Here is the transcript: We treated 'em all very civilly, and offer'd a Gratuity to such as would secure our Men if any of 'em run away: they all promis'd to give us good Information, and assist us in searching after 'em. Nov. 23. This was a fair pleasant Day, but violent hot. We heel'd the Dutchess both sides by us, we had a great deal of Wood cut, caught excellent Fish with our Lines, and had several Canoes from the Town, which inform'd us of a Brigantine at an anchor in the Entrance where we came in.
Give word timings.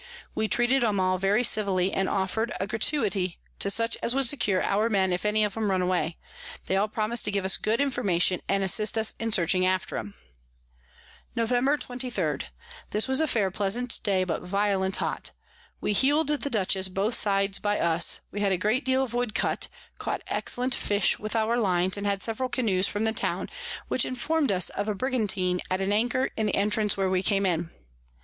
We 0.33 0.47
treated 0.47 0.83
'em 0.83 0.99
all 0.99 1.19
very 1.19 1.43
civilly, 1.43 1.93
and 1.93 2.09
offer'd 2.09 2.51
a 2.59 2.65
Gratuity 2.65 3.37
to 3.59 3.69
such 3.69 3.95
as 4.01 4.15
would 4.15 4.25
secure 4.27 4.63
our 4.63 4.89
Men 4.89 5.13
if 5.13 5.27
any 5.27 5.43
of 5.43 5.55
'em 5.55 5.69
run 5.69 5.83
away: 5.83 6.17
they 6.65 6.75
all 6.75 6.87
promis'd 6.87 7.23
to 7.25 7.31
give 7.31 7.45
us 7.45 7.55
good 7.55 7.79
Information, 7.79 8.41
and 8.49 8.63
assist 8.63 8.97
us 8.97 9.13
in 9.19 9.31
searching 9.31 9.63
after 9.63 9.97
'em. 9.97 10.15
Nov. 11.35 11.49
23. 11.51 12.39
This 12.89 13.07
was 13.07 13.19
a 13.21 13.27
fair 13.27 13.51
pleasant 13.51 13.99
Day, 14.01 14.23
but 14.23 14.41
violent 14.41 14.95
hot. 14.95 15.29
We 15.81 15.93
heel'd 15.93 16.29
the 16.29 16.49
Dutchess 16.49 16.87
both 16.87 17.13
sides 17.13 17.59
by 17.59 17.77
us, 17.79 18.21
we 18.31 18.41
had 18.41 18.51
a 18.51 18.57
great 18.57 18.83
deal 18.83 19.03
of 19.03 19.13
Wood 19.13 19.35
cut, 19.35 19.67
caught 19.99 20.23
excellent 20.25 20.73
Fish 20.73 21.19
with 21.19 21.35
our 21.35 21.59
Lines, 21.59 21.95
and 21.95 22.07
had 22.07 22.23
several 22.23 22.49
Canoes 22.49 22.87
from 22.87 23.03
the 23.03 23.13
Town, 23.13 23.51
which 23.87 24.03
inform'd 24.05 24.51
us 24.51 24.69
of 24.71 24.89
a 24.89 24.95
Brigantine 24.95 25.61
at 25.69 25.79
an 25.79 25.91
anchor 25.91 26.31
in 26.35 26.47
the 26.47 26.55
Entrance 26.55 26.97
where 26.97 27.07
we 27.07 27.21
came 27.21 27.45
in. 27.45 27.69